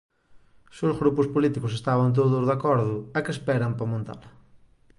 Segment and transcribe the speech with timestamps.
[0.75, 4.29] Se os grupos políticos estaban todos de acordo, a que esperan para montala?